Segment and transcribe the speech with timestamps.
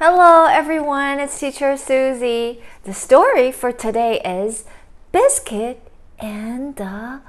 [0.00, 1.18] Hello, everyone.
[1.20, 2.62] It's Teacher Susie.
[2.84, 4.64] The story for today is
[5.12, 5.80] Biscuit
[6.18, 7.20] and the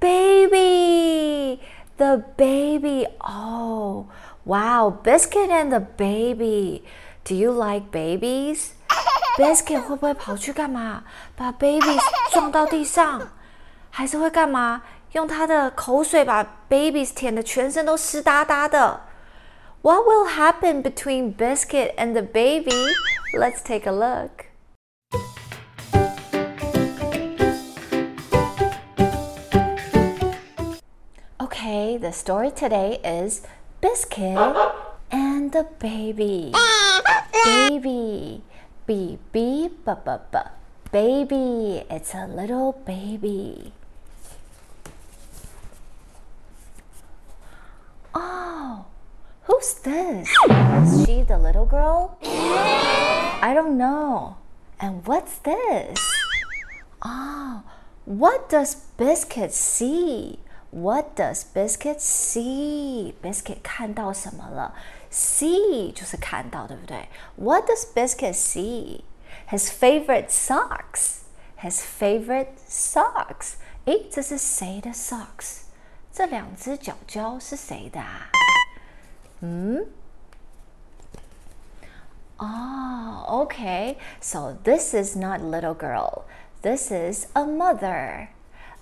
[0.00, 1.60] Baby.
[1.98, 3.06] The baby.
[3.20, 4.06] Oh,
[4.46, 4.90] wow.
[5.02, 6.82] Biscuit and the baby.
[7.24, 8.70] Do you like babies?
[9.36, 11.04] Biscuit 会不会跑去干嘛？
[11.36, 12.00] 把 babies
[12.30, 13.28] 撞到地上，
[13.90, 14.82] 还是会干嘛？
[15.12, 19.02] 用他的口水把 babies 舔的全身都湿哒哒的。
[19.85, 22.95] What will happen between Biscuit and the baby?
[23.35, 24.47] Let's take a look.
[31.39, 33.45] Okay, the story today is
[33.79, 34.57] Biscuit
[35.11, 36.51] and the baby.
[37.45, 38.41] Baby.
[38.87, 39.93] B B B B
[40.31, 40.39] B.
[40.91, 41.85] Baby.
[41.91, 43.71] It's a little baby.
[48.15, 48.87] Oh,
[49.46, 50.28] who's this?
[50.48, 52.16] Is she the little girl?
[52.22, 54.36] I don't know.
[54.78, 55.98] And what's this?
[57.02, 57.62] Oh,
[58.04, 60.38] what does Biscuit see?
[60.70, 63.14] What does Biscuit see?
[63.22, 64.74] Biscuit 看到什么了？
[65.10, 67.08] See 就是看到，对不对？
[67.36, 69.02] What does Biscuit see?
[69.48, 71.22] His favorite socks.
[71.58, 73.54] His favorite socks.
[73.86, 75.62] 诶，这是谁的 socks？
[76.12, 78.30] 这两只脚脚是谁的啊？
[79.42, 79.86] 嗯？
[82.42, 83.98] Oh, okay.
[84.20, 86.24] So this is not little girl.
[86.62, 88.30] This is a mother.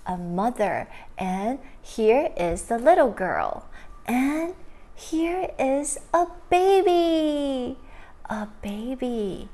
[0.05, 0.87] A mother.
[1.17, 3.65] And here is the little girl.
[4.07, 4.53] And
[4.95, 7.77] here is a baby.
[8.29, 9.49] A baby.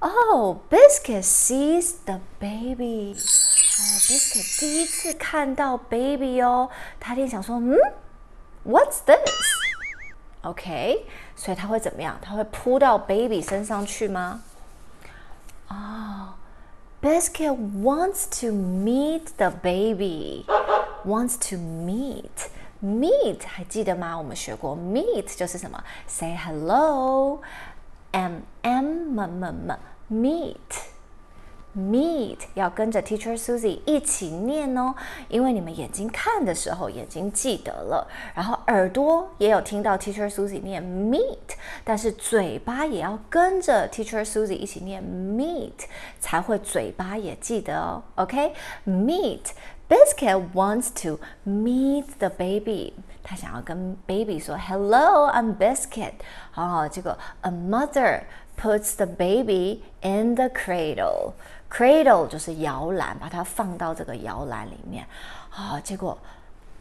[0.00, 3.14] Oh, Biscuit sees the baby.
[3.14, 7.76] 哦，Biscuit 第一次看到 baby 哦，他一定想说，嗯，
[8.64, 9.55] What's this？OK，、
[10.46, 11.00] okay,
[11.36, 12.18] 所以他会怎么样？
[12.20, 14.42] 他会扑到 baby 身上去吗？
[15.68, 16.34] 哦、
[17.02, 20.44] oh,，Biscuit wants to meet the baby.
[21.06, 22.50] Wants to meet.
[22.82, 24.18] Meet 还记得吗？
[24.18, 25.82] 我们学过 meet 就是什么？
[26.06, 27.40] Say hello.
[28.10, 29.72] M M M M
[30.10, 30.56] meet.
[31.77, 34.95] Meet 要跟着 Teacher Susie 一起念哦，
[35.29, 41.37] 因为你们眼睛看的时候，眼睛记得了，然后耳朵也有听到 Teacher Susie 念 meet，
[41.83, 45.85] 但是嘴巴也要跟着 Teacher Susie 一起念 meet，
[46.19, 48.01] 才会嘴巴也记得哦。
[48.15, 49.51] OK，meet
[49.87, 56.13] Biscuit wants to meet the baby，他想要跟 baby 说 Hello，I'm Biscuit。
[56.51, 58.23] 好，这个 a mother
[58.59, 61.33] puts the baby in the cradle。
[61.70, 65.06] Cradle 就是摇篮，把它放到这个摇篮里面。
[65.50, 66.18] 啊，结果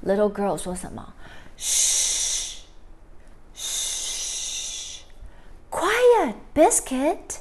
[0.05, 1.13] little girl 说什么？
[1.57, 2.63] Shh,
[3.55, 5.03] shh,
[5.69, 7.39] quiet, biscuit.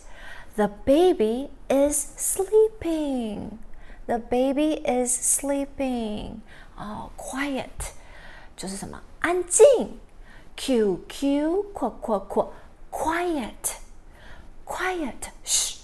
[0.56, 3.58] The baby is sleeping.
[4.06, 6.40] The baby is sleeping.
[6.76, 7.92] 哦，quiet
[8.56, 9.00] 就是什么？
[9.20, 9.98] 安静。
[10.56, 12.52] Q Q 括括括，
[12.90, 13.78] quiet,
[14.66, 15.78] quiet, shh.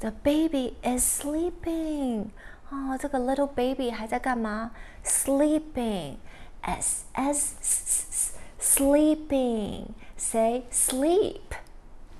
[0.00, 2.30] The baby is sleeping.
[2.70, 4.72] 哦，这个 little baby 还在干嘛？
[5.04, 6.16] Sleeping.
[6.62, 9.86] S S S sleeping.
[10.16, 11.40] Say sleep.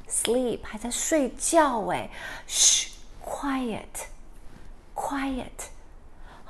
[0.08, 2.10] Sleep 还在睡觉哎。
[2.46, 2.92] 嘘，
[3.24, 4.06] quiet.
[4.94, 5.68] Quiet.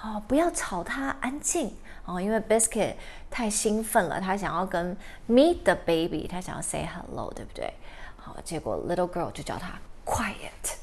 [0.02, 1.74] 哦，不要吵他，安静
[2.04, 2.20] 哦。
[2.20, 2.96] 因为 Biscuit
[3.30, 4.96] 太兴奋了，他想要跟
[5.28, 7.72] meet the baby，他想要 say hello，对不对？
[8.16, 10.76] 好，结果 little girl 就叫他 quiet。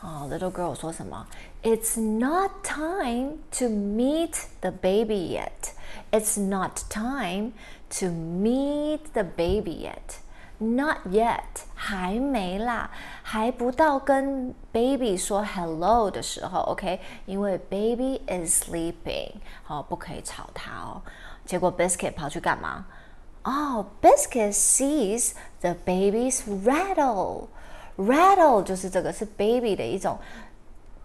[0.00, 1.26] 哦，little girl 说什么？
[1.62, 5.72] It's not time to meet the baby yet.
[6.10, 7.52] It's not time
[7.98, 10.18] to meet the baby yet.
[10.58, 12.90] Not yet，还没啦，
[13.22, 17.00] 还不到跟 baby 说 hello 的时候，OK？
[17.26, 19.32] 因为 baby is sleeping，
[19.64, 21.02] 好，不可以吵他哦。
[21.44, 22.86] 结果 Biscuit 跑去干嘛？
[23.42, 27.48] 哦，Biscuit sees the baby's rattle。
[27.99, 30.17] Rattle 就是这个是 baby 的一种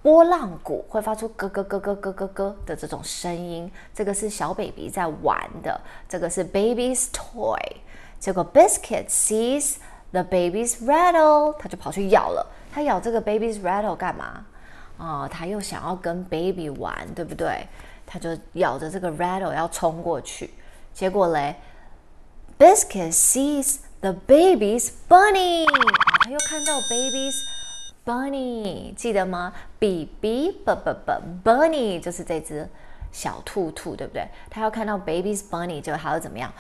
[0.01, 3.71] 波浪鼓，会发出咯咯咯咯咯咯咯的这种声音。
[3.93, 7.59] 这个是小 baby 在玩的，这个是 baby's toy。
[8.21, 9.77] 结果 Biscuit sees
[10.13, 12.47] the baby's rattle，他就跑去咬了。
[12.73, 14.47] 他咬这个 baby's rattle 干嘛？
[14.97, 17.67] 哦，他又想要跟 baby 玩，对不对？
[18.07, 20.51] 他就咬着这个 rattle 要冲过去。
[20.93, 21.57] 结果嘞
[22.59, 25.67] ，Biscuit sees the baby's bunny。
[26.25, 27.35] 他又看到 baby's
[28.03, 32.67] bunny，记得吗？b b b b b bunny 就是这只
[33.13, 34.27] 小兔兔，对不对？
[34.49, 36.51] 他要看到 baby's bunny，就还要怎么样？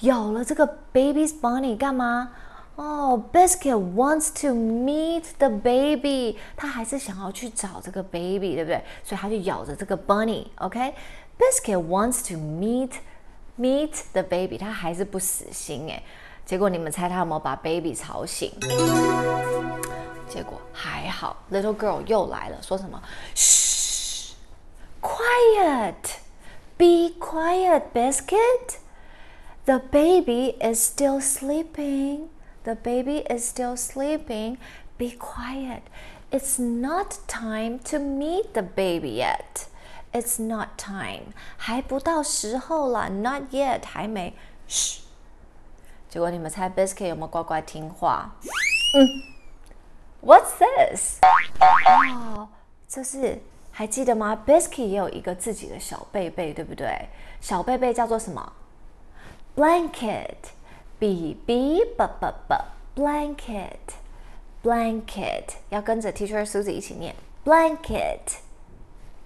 [0.00, 2.32] 咬了这个 baby's bunny 干嘛？
[2.74, 8.82] 哦，Biscuit wants to meet the baby，他还是想要去找这个 baby，对不对？
[9.04, 12.94] 所以他就咬着这个 bunny，OK？Biscuit wants to meet
[13.56, 16.02] meet the baby，他还是不死心哎。
[16.45, 18.51] 结果你们猜他有没有把 baby 吵醒？
[20.29, 23.01] 结果还好，little girl 又来了，说什么？
[23.35, 24.35] 嘘，
[25.01, 28.77] quiet，be quiet, biscuit.
[29.65, 32.29] The baby is still sleeping.
[32.63, 34.57] The baby is still sleeping.
[34.97, 35.81] Be quiet.
[36.31, 39.67] It's not time to meet the baby yet.
[40.13, 41.33] It's not time.
[41.57, 44.33] 还不到时候了，not yet，还没。
[44.67, 45.01] 嘘。
[46.12, 48.30] 结果你们猜 Biscuit 有没有乖乖听话？
[48.94, 49.22] 嗯
[50.22, 51.20] ，What's this？
[51.96, 52.46] 哦，
[52.86, 57.08] 这是还记得吗？Biscuit 也有一个自己的小贝贝，对不对？
[57.40, 58.52] 小贝贝叫做什么
[59.56, 60.36] ？Blanket。
[60.98, 62.56] B B B B B
[62.94, 63.78] blanket
[64.62, 68.36] blanket 要跟着 Teacher Susie 一起念 blanket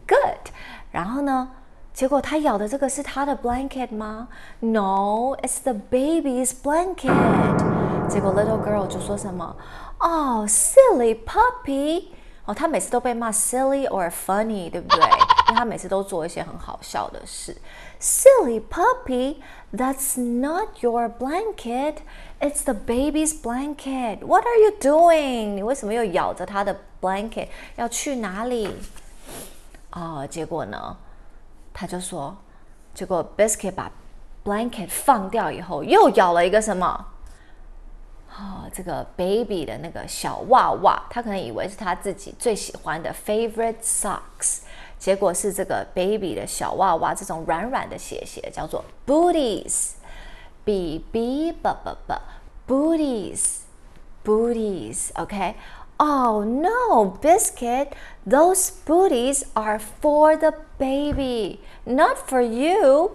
[0.06, 0.52] good。
[0.92, 1.50] 然后呢，
[1.95, 4.29] 结果他咬的这个是他的 blanket 吗？
[4.59, 8.07] No, it's the baby's blanket。
[8.07, 9.55] 结果 little girl 就说什么？
[9.99, 12.05] Oh, silly puppy！
[12.45, 14.99] 哦，他每次都被骂 silly or funny，对不对？
[14.99, 17.55] 因为他每次都做一些很好笑的事。
[17.99, 19.37] Silly puppy,
[19.71, 21.97] that's not your blanket.
[22.39, 24.25] It's the baby's blanket.
[24.25, 25.55] What are you doing?
[25.55, 27.49] 你为什么又咬着他的 blanket？
[27.75, 28.75] 要去哪里？
[29.91, 30.97] 哦，结果呢，
[31.78, 32.34] 他就说，
[32.94, 33.92] 结果 Biscuit 把
[34.42, 37.08] blanket 放掉以后，又咬了一个什么？
[38.34, 44.60] 哦，这个 baby 的那个小袜袜，他可能以为是他自己最喜欢的 favorite socks。
[44.98, 52.14] 结果是这个 baby 的小袜袜，这种软软的鞋鞋叫做 booties，b b b b b
[52.66, 53.58] booties
[54.24, 55.54] booties OK
[55.97, 57.93] Oh no, biscuit,
[58.25, 63.11] those booties are for the baby, not for you.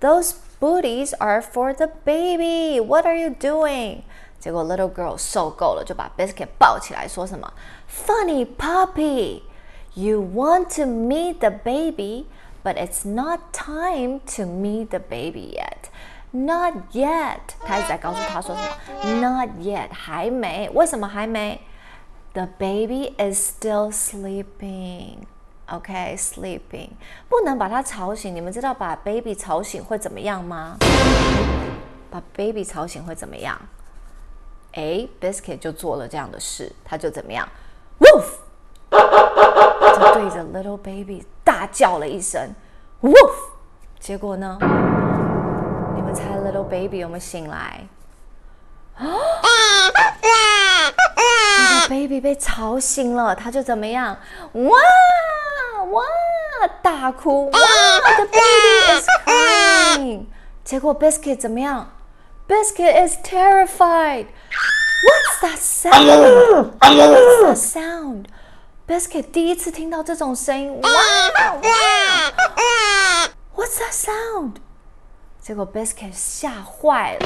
[0.00, 2.78] Those booties are for the baby.
[2.78, 4.02] What are you doing?
[4.38, 7.50] 结果 little girl 受够了，就把 biscuit 抱起来，说什么？
[7.90, 9.42] Funny puppy.
[9.94, 12.26] You want to meet the baby,
[12.62, 15.88] but it's not time to meet the baby yet.
[16.32, 19.20] Not yet，他一直在告诉他说什么？
[19.22, 20.68] Not yet，还没。
[20.74, 21.62] 为什么还没
[22.33, 25.25] ？The baby is still sleeping.
[25.67, 26.89] OK, sleeping，
[27.29, 28.35] 不能把他吵醒。
[28.35, 30.77] 你们知道把 baby 吵醒会怎么样吗？
[32.09, 33.59] 把 baby 吵醒会怎么样？
[34.73, 37.47] 哎，Biscuit 就做了这样的事，他就怎么样
[37.99, 38.25] ？Woof！
[38.91, 42.53] 就对着 little baby 大叫了一声
[43.01, 43.33] ，woof！
[43.99, 44.57] 结果呢？
[45.95, 47.87] 你们猜 little baby 有没有醒来？
[48.95, 49.05] 啊
[51.89, 54.17] ！baby 被吵醒了，他就怎么样？
[54.53, 54.71] 哇
[55.83, 56.03] 哇
[56.81, 57.49] 大哭！
[57.51, 57.59] 哇
[58.15, 60.25] ，the baby is crying！
[60.63, 61.91] 结果 biscuit 怎么样
[62.47, 66.73] ？biscuit is terrified！What's that sound?
[66.79, 68.25] What's that sound?
[68.87, 70.95] Biscuit 第一次听到这种声音，哇哇
[73.55, 74.55] ！What's that sound？
[75.41, 77.25] 结果 Biscuit 吓坏了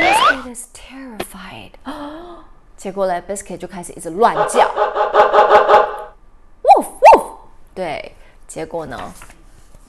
[0.00, 1.72] ，Biscuit is terrified。
[2.76, 4.60] 结果嘞，Biscuit 就开始一直乱叫
[6.62, 7.36] ，woof woof。
[7.74, 8.14] 对，
[8.46, 9.12] 结果呢？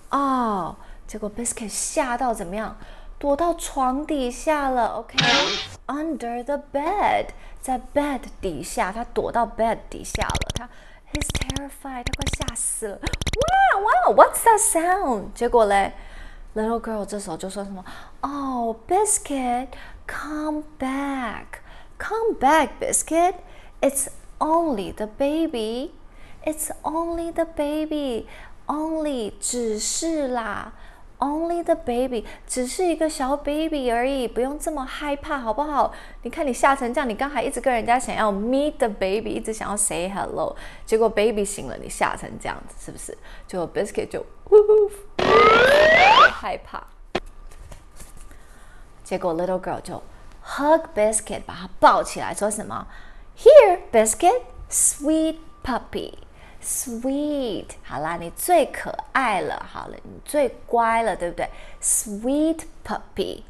[0.09, 0.75] 哦，
[1.07, 2.77] 结果 Biscuit 吓到怎么样？
[3.17, 7.27] 躲到床底下了，OK？Under the bed，
[7.62, 10.69] 在 bed 底下，他躲到 bed 底下了，他。
[11.13, 13.00] He's terrified，他快吓死了。
[13.00, 15.31] 哇哇，What's that sound？
[15.33, 15.93] 结果嘞
[16.55, 17.86] ，Little girl 这时候就说什么
[18.19, 19.69] ？Oh, Biscuit,
[20.05, 21.45] come back,
[21.97, 23.35] come back, Biscuit.
[23.81, 24.07] It's
[24.39, 25.91] only the baby.
[26.45, 28.27] It's only the baby.
[28.67, 30.73] Only 只是啦。
[31.17, 35.93] Only the baby，只是一个小 baby 而已，不用这么害怕，好不好？
[36.23, 40.53] 你看你吓成这样，你刚才一直跟人家想要 meet the baby，一直想要 say hello，
[40.85, 43.17] 结果 baby 醒了，你吓成这样子，是不是？
[43.47, 44.25] 就 biscuit 就
[46.33, 46.85] 害怕，
[49.01, 50.03] 结果 little girl 就
[50.44, 52.87] hug biscuit，把他抱起来，说什么？
[53.37, 61.49] Here biscuit, sweet puppy。Sweet，好啦，你最可爱了，好了，你最乖了，对不对？
[61.80, 63.44] Sweet puppy.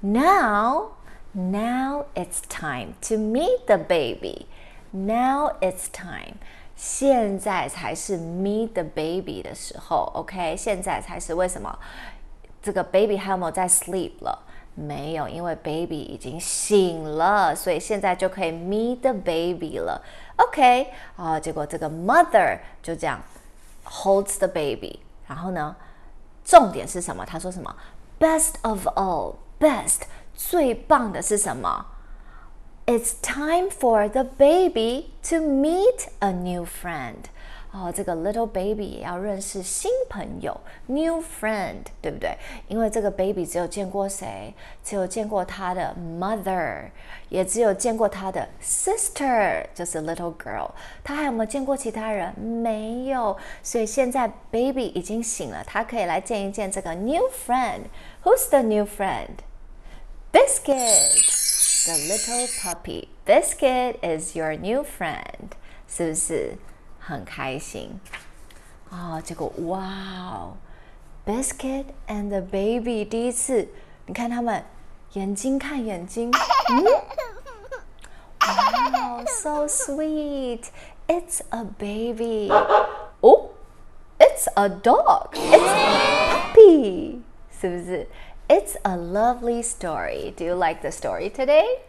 [0.00, 0.92] Now,
[1.32, 4.46] now it's time to meet the baby.
[4.92, 6.36] Now it's time.
[6.74, 10.56] 现在才是 meet the baby 的时候，OK？
[10.56, 11.78] 现在才是为什么？
[12.62, 14.42] 这个 baby 还有没有在 sleep 了
[14.78, 20.02] 没有，因为 baby 已经醒了，所以现在就可以 meet the baby 了。
[20.36, 23.20] OK 啊，结果这个 mother 就这样
[23.84, 24.98] holds the baby，
[25.28, 25.76] 然后呢，
[26.44, 27.24] 重点是什么？
[27.24, 27.76] 他说什么？
[28.18, 30.02] Best of all，best
[30.34, 31.86] 最棒的是什么？
[32.86, 37.26] It's time for the baby to meet a new friend。
[37.71, 42.35] 哦，这个 little baby 也要认识新朋友，new friend，对不对？
[42.67, 44.55] 因为这个 baby 只有见过谁？
[44.83, 46.89] 只有见过他的 mother，
[47.29, 50.71] 也只有见过他的 sister，就是 little girl。
[51.03, 52.33] 他还有没有见过其他人？
[52.39, 53.37] 没有。
[53.61, 57.81] 所以现在 baby 已经醒了，他可以来见一见这个 new friend。
[58.23, 59.43] Who's the new friend?
[60.31, 63.09] Biscuit, the little puppy.
[63.27, 65.51] Biscuit is your new friend，
[65.87, 66.57] 是不是？
[67.08, 68.00] 很开心
[68.90, 69.20] 啊！
[69.20, 70.56] 结果哇哦，
[71.26, 73.68] Biscuit and the baby 第一次，
[74.06, 74.64] 你看他们
[75.14, 76.30] 眼睛看眼睛，
[76.70, 76.84] 嗯，
[78.40, 82.50] 哇，so sweet。It's a baby.
[83.20, 83.50] Oh,
[84.18, 85.34] it's a dog.
[85.34, 87.20] It's a puppy.
[87.60, 88.08] 是不是？
[88.48, 90.32] It's a lovely story.
[90.34, 91.80] Do you like the story today?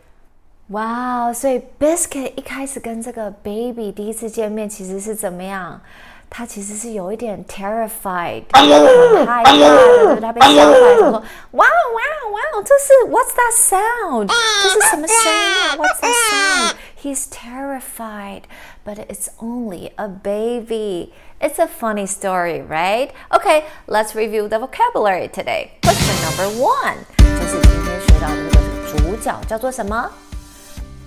[0.70, 5.80] 哇，所以 Biscuit 一开始跟这个 Baby 第一次见面，其实是怎么样？
[6.28, 11.12] 他其实是有一点 terrified，很害怕的，他被吓坏了。
[11.12, 14.28] 说：“哇哇哇，这是 What's that sound？
[14.64, 15.78] 这是什么声音？
[15.78, 18.42] What's that sound？” He's terrified,
[18.84, 21.14] but it's only a baby.
[21.40, 23.12] It's a funny story, right?
[23.30, 25.70] Okay, let's review the vocabulary today.
[25.84, 30.10] Question number one 就是今天学到的那个主角叫做什么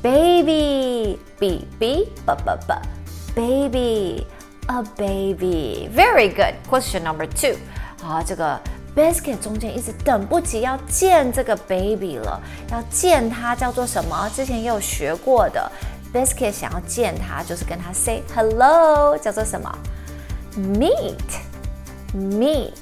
[0.02, 2.74] ？baby, b b b b b,
[3.34, 4.26] baby,
[4.66, 5.88] a baby.
[5.94, 6.54] Very good.
[6.68, 7.56] Question number two.
[8.02, 8.60] 好，这个
[8.94, 12.40] biscuit 中间一直等不及要见这个 baby 了，
[12.70, 14.30] 要见他叫做什么？
[14.34, 15.70] 之前也有学过的，
[16.12, 19.72] biscuit 想要见他，就是跟他 say hello，叫做什么？
[20.56, 21.40] Meet,
[22.14, 22.72] meet,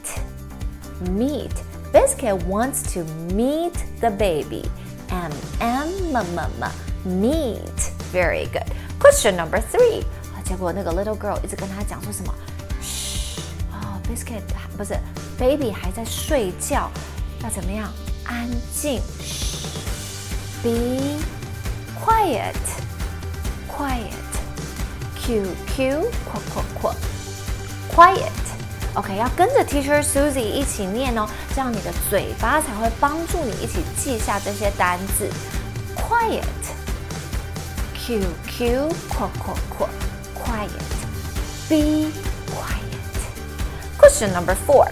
[1.04, 1.50] meet.
[1.92, 4.64] Biscuit wants to meet the baby.
[5.08, 6.70] M M M M
[7.04, 7.92] meat.
[8.12, 8.66] Very good.
[8.98, 10.02] Question number three.
[10.34, 12.34] 啊，结果那个 little girl 一直跟他讲说什么？
[12.80, 13.40] 嘘，
[13.72, 14.42] 哦，biscuit
[14.76, 14.98] 不是
[15.38, 16.90] baby 还在睡觉，
[17.42, 17.92] 要怎么样？
[18.24, 19.00] 安静。
[19.20, 19.68] 嘘，
[20.62, 21.18] be
[22.04, 22.54] quiet,
[23.68, 24.12] quiet.
[25.18, 26.94] Q Q 括括括，
[27.92, 35.28] quiet。OK，要跟着 Teacher Susie 一起念哦，这样你的嘴巴才会帮助你一起记下这些单字。
[35.96, 36.79] Quiet。
[38.00, 39.88] Q Q 括括括
[40.34, 40.70] quiet
[41.68, 42.10] be
[42.46, 42.86] quiet
[43.98, 44.86] question number four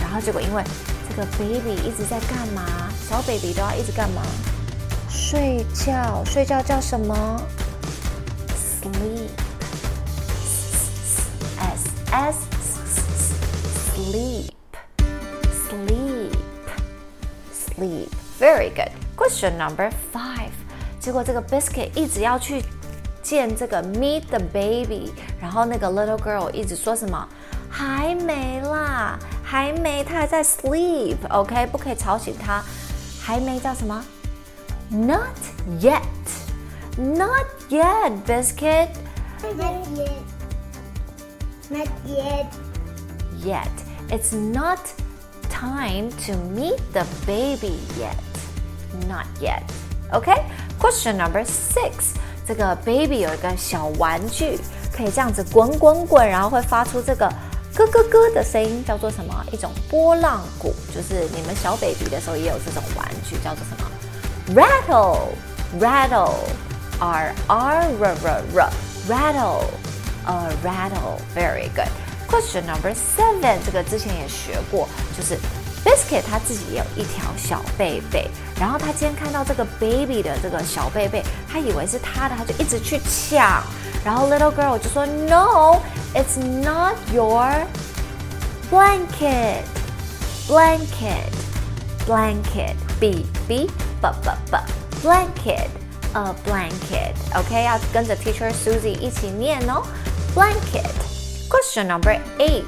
[0.00, 0.62] 然后结果因为
[1.08, 4.22] 这个 baby 一直在干嘛小 baby 都要一直干嘛
[5.08, 7.40] 睡觉睡觉叫什么
[8.54, 9.28] sleep
[11.58, 12.36] s s
[13.94, 14.50] sleep
[15.68, 16.32] sleep
[17.52, 18.08] sleep
[18.38, 20.50] very good question number five
[21.00, 22.62] 结果这个 biscuit 一直要去
[23.22, 27.28] 见这个 meet the baby，然后那个 little girl 一直说什么
[27.68, 32.62] 还没啦，还没，他还在 sleep，OK，不可以吵醒他，
[33.20, 34.02] 还没叫什么？
[34.88, 35.36] Not
[35.80, 40.22] yet，not yet，biscuit。Not yet.
[41.68, 42.46] Not yet.
[43.44, 43.68] Yet.
[44.08, 44.78] It's not
[45.50, 48.16] time to meet the baby yet.
[49.08, 49.64] Not yet.
[50.11, 52.13] OK，Question number six，
[52.45, 54.59] 这个 baby 有一个小玩具，
[54.91, 57.31] 可以这样子滚滚滚，然后会发出这个
[57.73, 59.33] 咯咯咯的声音，叫做什么？
[59.53, 63.89] 一种波浪鼓，就是你们小 baby 的时候也有这种玩具，叫做什么
[64.53, 67.73] ？Rattle，rattle，r r r r
[69.07, 71.87] r，rattle，a rattle，very good。
[72.27, 75.39] Question number seven，这个之前也学过，就是。
[75.84, 83.62] Biscuit 他自己也有一条小贝贝，然后他今天看到这个 baby 的这个小贝贝，他以为是他的，他就一直去抢，
[84.04, 85.80] 然后 little girl 就说 No,
[86.12, 87.66] it's not your
[88.68, 89.62] blanket,
[90.48, 91.30] blanket,
[92.04, 93.68] blanket, b b b
[94.00, 94.58] b b
[95.04, 95.68] blanket,
[96.14, 97.14] a blanket.
[97.32, 99.84] OK，要跟着 Teacher Susie 一起念哦，
[100.34, 100.90] blanket.
[101.48, 102.64] Question number eight，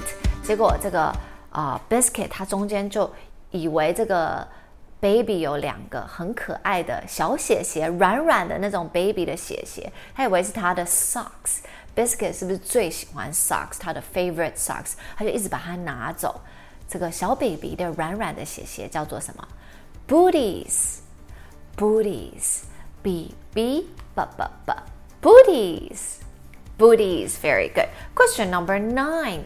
[0.47, 1.13] 结果这个。
[1.54, 3.10] 啊，biscuit，它中间就
[3.52, 4.46] 以为这个
[5.00, 11.60] baby 有两个很可爱的小鞋鞋，软软的那种 baby 的鞋鞋，他以为是他的 socks。
[11.96, 13.78] biscuit 是不是最喜欢 socks？
[13.80, 16.42] 他的 favorite socks，他就一直把它拿走。
[16.88, 19.48] 这个小 baby 的软软的鞋鞋叫做什么
[20.08, 20.98] booties,
[21.78, 22.64] booties,
[23.04, 24.74] b b b b b,
[25.22, 26.18] booties,
[26.80, 27.36] booties.
[27.42, 27.90] Very good.
[28.16, 29.44] Question number nine.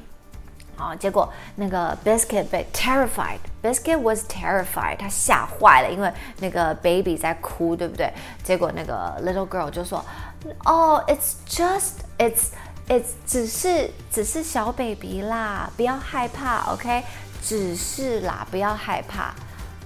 [0.77, 8.13] 啊，结果那个 Biscuit 被 terrified。Biscuit was terrified，他吓坏了，因为那个 baby 在哭，对不对？
[8.43, 12.49] 结果那个 little girl 就说：“Oh, it's just it's
[12.89, 17.05] it's 只是只是小 baby 啦，不要害怕，OK？
[17.43, 19.33] 只是啦，不要害怕，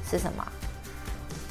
[0.09, 0.47] 是什么？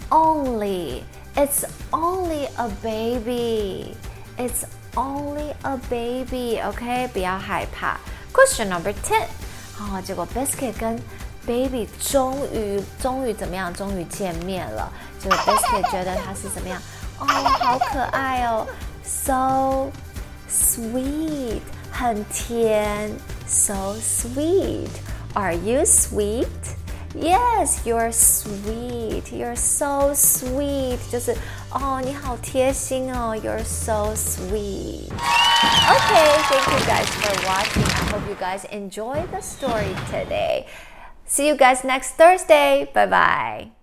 [0.09, 1.03] Only
[1.35, 3.95] it's only a baby.
[4.37, 4.63] It's
[4.95, 6.59] only a baby.
[6.61, 7.99] OK，不要害怕。”
[8.33, 9.25] Question number ten，
[9.75, 10.99] 好，结果 Biscuit 跟
[11.45, 13.73] Baby 终于终于怎么样？
[13.73, 14.91] 终于见面了。
[15.19, 16.81] 结果 Biscuit 觉得他是怎么样？
[17.19, 18.67] 哦，好可爱哦，
[19.03, 19.91] so
[20.49, 23.11] sweet，很甜，
[23.47, 26.47] so sweet。Are you sweet?
[27.13, 29.23] Yes, you're sweet.
[29.31, 30.97] You're so sweet.
[31.09, 31.35] 就是
[31.71, 33.35] 哦，你好贴心哦。
[33.35, 35.09] You're so sweet.
[35.09, 37.83] Okay, thank you guys for watching.
[37.83, 40.65] I hope you guys enjoy the story today.
[41.25, 42.89] See you guys next Thursday.
[42.93, 43.78] Bye bye.